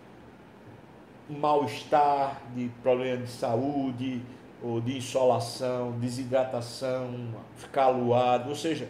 mal-estar, 1.30 2.42
de 2.56 2.70
problema 2.82 3.24
de 3.24 3.30
saúde, 3.30 4.22
ou 4.64 4.80
de 4.80 4.98
insolação, 4.98 5.92
desidratação, 6.00 7.34
ficar 7.58 7.84
aluado, 7.86 8.50
ou 8.50 8.56
seja, 8.56 8.88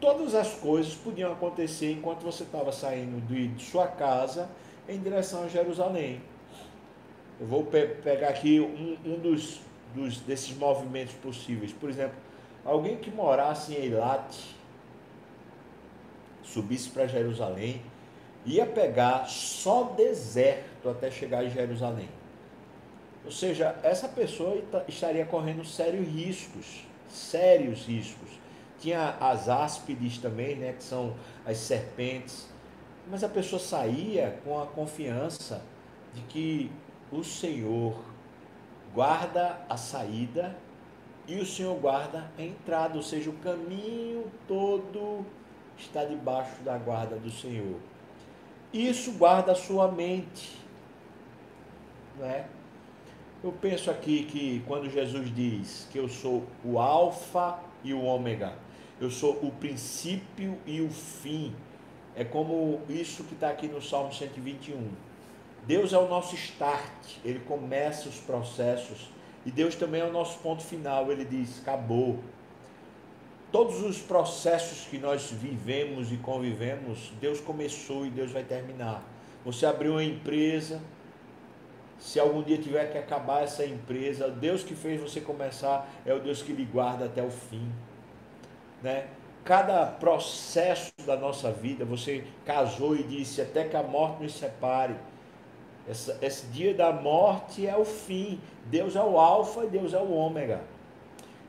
todas 0.00 0.34
as 0.34 0.54
coisas 0.54 0.94
podiam 0.94 1.32
acontecer 1.32 1.92
enquanto 1.92 2.22
você 2.22 2.44
estava 2.44 2.72
saindo 2.72 3.20
de 3.26 3.62
sua 3.62 3.86
casa 3.86 4.48
em 4.88 4.98
direção 4.98 5.44
a 5.44 5.48
Jerusalém. 5.48 6.20
Eu 7.38 7.46
vou 7.46 7.64
pe 7.64 7.86
pegar 7.86 8.28
aqui 8.28 8.58
um, 8.58 8.96
um 9.04 9.18
dos, 9.18 9.60
dos, 9.94 10.20
desses 10.20 10.56
movimentos 10.56 11.14
possíveis. 11.14 11.72
Por 11.72 11.90
exemplo, 11.90 12.16
alguém 12.64 12.96
que 12.96 13.10
morasse 13.10 13.74
em 13.74 13.84
Eilat, 13.84 14.34
subisse 16.42 16.88
para 16.88 17.06
Jerusalém, 17.06 17.82
ia 18.44 18.66
pegar 18.66 19.26
só 19.28 19.84
deserto 19.84 20.88
até 20.88 21.10
chegar 21.10 21.44
em 21.44 21.50
Jerusalém. 21.50 22.08
Ou 23.24 23.30
seja, 23.30 23.76
essa 23.82 24.08
pessoa 24.08 24.60
estaria 24.88 25.24
correndo 25.24 25.64
sérios 25.64 26.08
riscos, 26.08 26.84
sérios 27.08 27.86
riscos. 27.86 28.28
Tinha 28.80 29.16
as 29.20 29.48
áspides 29.48 30.18
também, 30.18 30.56
né, 30.56 30.72
que 30.72 30.82
são 30.82 31.14
as 31.46 31.58
serpentes. 31.58 32.48
Mas 33.08 33.22
a 33.22 33.28
pessoa 33.28 33.60
saía 33.60 34.38
com 34.44 34.60
a 34.60 34.66
confiança 34.66 35.62
de 36.12 36.22
que 36.22 36.72
o 37.12 37.22
Senhor 37.22 37.94
guarda 38.92 39.60
a 39.68 39.76
saída 39.76 40.56
e 41.26 41.36
o 41.36 41.46
Senhor 41.46 41.76
guarda 41.76 42.30
a 42.36 42.42
entrada, 42.42 42.96
ou 42.96 43.02
seja, 43.02 43.30
o 43.30 43.34
caminho 43.34 44.24
todo 44.48 45.24
está 45.78 46.04
debaixo 46.04 46.60
da 46.62 46.76
guarda 46.76 47.16
do 47.16 47.30
Senhor. 47.30 47.78
Isso 48.72 49.12
guarda 49.12 49.52
a 49.52 49.54
sua 49.54 49.90
mente. 49.90 50.58
Não 52.18 52.26
é? 52.26 52.46
Eu 53.42 53.52
penso 53.52 53.90
aqui 53.90 54.24
que 54.24 54.62
quando 54.66 54.88
Jesus 54.88 55.34
diz 55.34 55.88
que 55.90 55.98
eu 55.98 56.08
sou 56.08 56.44
o 56.64 56.78
Alfa 56.78 57.58
e 57.82 57.92
o 57.92 58.02
Ômega, 58.02 58.54
eu 59.00 59.10
sou 59.10 59.32
o 59.42 59.50
princípio 59.50 60.56
e 60.64 60.80
o 60.80 60.88
fim, 60.90 61.54
é 62.14 62.24
como 62.24 62.80
isso 62.88 63.24
que 63.24 63.34
está 63.34 63.50
aqui 63.50 63.66
no 63.66 63.82
Salmo 63.82 64.12
121. 64.12 64.88
Deus 65.66 65.92
é 65.92 65.98
o 65.98 66.08
nosso 66.08 66.34
start, 66.36 67.16
ele 67.24 67.40
começa 67.40 68.08
os 68.08 68.18
processos 68.18 69.10
e 69.44 69.50
Deus 69.50 69.74
também 69.74 70.00
é 70.00 70.04
o 70.04 70.12
nosso 70.12 70.38
ponto 70.38 70.62
final. 70.62 71.10
Ele 71.10 71.24
diz: 71.24 71.60
acabou. 71.60 72.18
Todos 73.52 73.82
os 73.82 73.98
processos 73.98 74.86
que 74.88 74.96
nós 74.96 75.30
vivemos 75.30 76.10
e 76.10 76.16
convivemos, 76.16 77.12
Deus 77.20 77.38
começou 77.38 78.06
e 78.06 78.10
Deus 78.10 78.32
vai 78.32 78.42
terminar. 78.42 79.02
Você 79.44 79.66
abriu 79.66 79.92
uma 79.92 80.02
empresa, 80.02 80.80
se 81.98 82.18
algum 82.18 82.42
dia 82.42 82.56
tiver 82.56 82.90
que 82.90 82.96
acabar 82.96 83.42
essa 83.42 83.62
empresa, 83.66 84.30
Deus 84.30 84.64
que 84.64 84.74
fez 84.74 84.98
você 84.98 85.20
começar 85.20 85.86
é 86.06 86.14
o 86.14 86.18
Deus 86.18 86.40
que 86.40 86.50
lhe 86.50 86.64
guarda 86.64 87.04
até 87.04 87.22
o 87.22 87.30
fim, 87.30 87.70
né? 88.82 89.08
Cada 89.44 89.84
processo 89.84 90.92
da 91.04 91.16
nossa 91.16 91.52
vida, 91.52 91.84
você 91.84 92.24
casou 92.46 92.96
e 92.96 93.02
disse 93.02 93.42
até 93.42 93.64
que 93.64 93.76
a 93.76 93.82
morte 93.82 94.22
nos 94.22 94.34
separe. 94.34 94.94
Essa, 95.86 96.16
esse 96.22 96.46
dia 96.46 96.72
da 96.72 96.92
morte 96.92 97.66
é 97.66 97.76
o 97.76 97.84
fim. 97.84 98.40
Deus 98.66 98.94
é 98.96 99.02
o 99.02 99.18
alfa 99.18 99.64
e 99.64 99.68
Deus 99.68 99.92
é 99.92 99.98
o 99.98 100.12
ômega. 100.12 100.60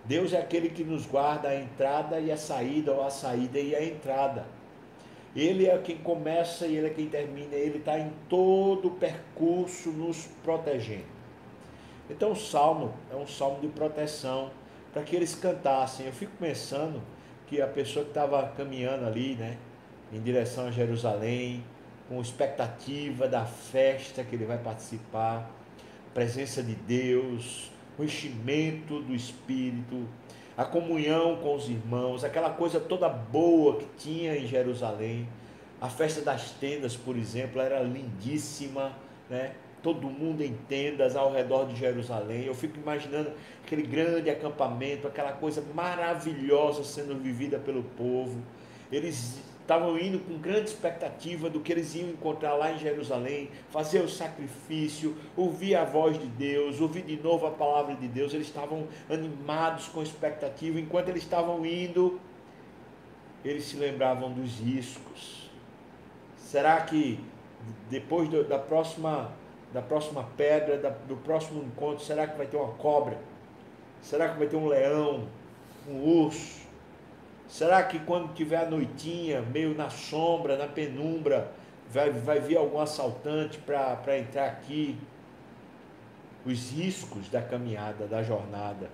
Deus 0.06 0.34
é 0.34 0.38
aquele 0.38 0.70
que 0.70 0.84
nos 0.84 1.06
guarda 1.06 1.50
a 1.50 1.56
entrada 1.56 2.20
e 2.20 2.32
a 2.32 2.38
saída, 2.38 2.92
ou 2.92 3.06
a 3.06 3.10
saída 3.10 3.60
e 3.60 3.74
a 3.76 3.84
entrada. 3.84 4.46
Ele 5.36 5.66
é 5.66 5.78
quem 5.78 5.98
começa 5.98 6.68
e 6.68 6.76
ele 6.76 6.88
é 6.88 6.90
quem 6.90 7.08
termina. 7.08 7.56
Ele 7.56 7.80
está 7.80 7.98
em 7.98 8.12
todo 8.30 8.90
o 8.90 8.92
percurso 8.92 9.90
nos 9.90 10.28
protegendo. 10.44 11.14
Então 12.10 12.34
o 12.34 12.36
salmo 12.36 12.94
é 13.12 13.16
um 13.16 13.26
salmo 13.26 13.62
de 13.62 13.68
proteção 13.70 14.52
para 14.92 15.02
que 15.04 15.16
eles 15.16 15.34
cantassem. 15.34 16.06
Eu 16.06 16.14
fico 16.14 16.34
pensando 16.40 17.02
que 17.48 17.62
a 17.62 17.68
pessoa 17.68 18.04
que 18.04 18.12
estava 18.12 18.46
caminhando 18.50 19.06
ali, 19.06 19.36
né, 19.36 19.58
em 20.12 20.20
direção 20.22 20.68
a 20.68 20.72
Jerusalém, 20.72 21.64
com 22.08 22.22
expectativa 22.22 23.28
da 23.28 23.46
festa 23.46 24.24
que 24.24 24.36
ele 24.36 24.46
vai 24.46 24.58
participar, 24.58 25.50
presença 26.14 26.62
de 26.62 26.76
Deus, 26.76 27.72
o 27.98 28.04
enchimento 28.04 29.02
do 29.02 29.14
Espírito, 29.14 30.08
a 30.58 30.66
comunhão 30.66 31.38
com 31.38 31.56
os 31.56 31.70
irmãos, 31.70 32.24
aquela 32.24 32.50
coisa 32.50 32.80
toda 32.80 33.10
boa 33.10 33.78
que 33.78 33.86
tinha 33.98 34.38
em 34.38 34.48
Jerusalém. 34.48 35.28
A 35.82 35.90
festa 35.90 36.22
das 36.22 36.52
tendas, 36.52 36.96
por 36.96 37.18
exemplo, 37.18 37.60
era 37.60 37.82
lindíssima, 37.82 38.94
né? 39.30 39.54
Todo 39.82 40.08
mundo 40.08 40.42
em 40.42 40.54
tendas 40.70 41.16
ao 41.16 41.34
redor 41.34 41.66
de 41.66 41.76
Jerusalém. 41.76 42.46
Eu 42.46 42.56
fico 42.56 42.80
imaginando 42.80 43.32
aquele 43.66 43.82
grande 43.82 44.30
acampamento, 44.30 45.08
aquela 45.08 45.34
coisa 45.34 45.62
maravilhosa 45.74 46.86
sendo 46.86 47.16
vivida 47.22 47.60
pelo 47.60 47.84
povo. 47.84 48.42
Eles 48.90 49.42
estavam 49.64 49.98
indo 49.98 50.20
com 50.20 50.38
grande 50.38 50.70
expectativa 50.70 51.50
do 51.50 51.60
que 51.60 51.72
eles 51.72 51.96
iam 51.96 52.10
encontrar 52.10 52.54
lá 52.54 52.72
em 52.72 52.78
Jerusalém, 52.78 53.50
fazer 53.72 54.02
o 54.02 54.10
sacrifício, 54.10 55.16
ouvir 55.36 55.76
a 55.76 55.84
voz 55.84 56.20
de 56.20 56.28
Deus, 56.28 56.80
ouvir 56.80 57.02
de 57.02 57.18
novo 57.18 57.48
a 57.48 57.52
palavra 57.52 57.96
de 57.96 58.08
Deus. 58.08 58.34
Eles 58.34 58.48
estavam 58.48 58.88
animados 59.10 59.88
com 59.88 60.04
expectativa. 60.04 60.80
Enquanto 60.80 61.10
eles 61.10 61.24
estavam 61.24 61.66
indo, 61.66 62.20
eles 63.44 63.66
se 63.66 63.78
lembravam 63.78 64.32
dos 64.32 64.60
riscos. 64.60 65.50
Será 66.38 66.82
que 66.82 67.20
depois 67.90 68.30
do, 68.30 68.44
da 68.44 68.60
próxima 68.60 69.32
da 69.74 69.82
próxima 69.82 70.24
pedra, 70.38 70.78
da, 70.78 70.90
do 70.90 71.16
próximo 71.18 71.64
encontro, 71.64 72.06
será 72.06 72.28
que 72.28 72.38
vai 72.38 72.46
ter 72.46 72.58
uma 72.58 72.74
cobra? 72.74 73.18
Será 74.04 74.30
que 74.30 74.38
vai 74.38 74.48
ter 74.48 74.56
um 74.56 74.68
leão, 74.68 75.28
um 75.90 76.26
urso? 76.26 76.63
Será 77.54 77.84
que 77.84 78.00
quando 78.00 78.34
tiver 78.34 78.58
a 78.58 78.66
noitinha, 78.68 79.40
meio 79.44 79.76
na 79.76 79.88
sombra, 79.88 80.58
na 80.58 80.68
penumbra, 80.68 81.52
vai, 81.88 82.10
vai 82.10 82.40
vir 82.40 82.58
algum 82.58 82.80
assaltante 82.80 83.60
para 83.60 84.18
entrar 84.18 84.48
aqui? 84.48 84.98
Os 86.44 86.72
riscos 86.72 87.30
da 87.30 87.44
caminhada, 87.44 88.08
da 88.08 88.24
jornada. 88.24 88.90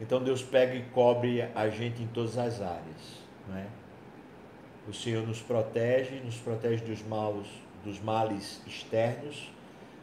Então 0.00 0.22
Deus 0.22 0.40
pega 0.40 0.76
e 0.76 0.84
cobre 0.84 1.42
a 1.52 1.68
gente 1.68 2.00
em 2.00 2.06
todas 2.06 2.38
as 2.38 2.62
áreas. 2.62 3.18
Não 3.48 3.56
é? 3.58 3.66
O 4.86 4.94
Senhor 4.94 5.26
nos 5.26 5.42
protege, 5.42 6.20
nos 6.20 6.36
protege 6.36 6.84
dos 6.84 7.02
maus, 7.02 7.48
dos 7.84 8.00
males 8.00 8.62
externos. 8.68 9.50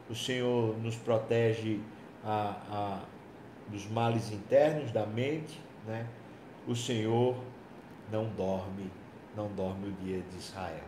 O 0.09 0.13
Senhor 0.13 0.77
nos 0.79 0.97
protege 0.97 1.79
a, 2.21 2.57
a, 2.69 2.99
dos 3.69 3.87
males 3.87 4.29
internos 4.33 4.91
da 4.91 5.05
mente, 5.05 5.57
né? 5.87 6.05
O 6.67 6.75
Senhor 6.75 7.35
não 8.11 8.25
dorme, 8.25 8.91
não 9.35 9.47
dorme 9.49 9.89
o 9.89 9.91
dia 10.03 10.21
de 10.21 10.37
Israel. 10.37 10.83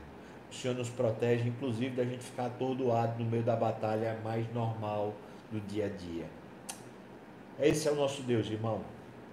O 0.51 0.53
Senhor 0.53 0.75
nos 0.75 0.89
protege, 0.89 1.49
inclusive, 1.49 1.95
da 1.95 2.03
gente 2.03 2.23
ficar 2.23 2.45
atordoado 2.45 3.23
no 3.23 3.29
meio 3.29 3.43
da 3.43 3.55
batalha 3.55 4.19
mais 4.23 4.51
normal 4.53 5.13
do 5.51 5.59
dia 5.61 5.87
a 5.87 5.89
dia. 5.89 6.25
Esse 7.59 7.87
é 7.87 7.91
o 7.91 7.95
nosso 7.95 8.21
Deus, 8.21 8.47
irmão. 8.47 8.81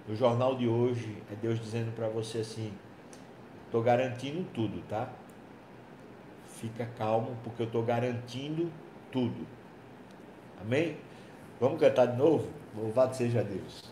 O 0.09 0.15
jornal 0.15 0.55
de 0.55 0.67
hoje 0.67 1.21
é 1.31 1.35
Deus 1.35 1.59
dizendo 1.59 1.93
para 1.95 2.07
você 2.07 2.39
assim: 2.39 2.73
estou 3.65 3.83
garantindo 3.83 4.43
tudo, 4.53 4.81
tá? 4.87 5.09
Fica 6.47 6.87
calmo, 6.97 7.37
porque 7.43 7.61
eu 7.61 7.67
estou 7.67 7.83
garantindo 7.83 8.71
tudo. 9.11 9.45
Amém? 10.59 10.97
Vamos 11.59 11.79
cantar 11.79 12.07
de 12.07 12.17
novo? 12.17 12.47
Louvado 12.75 13.15
seja 13.15 13.43
Deus. 13.43 13.90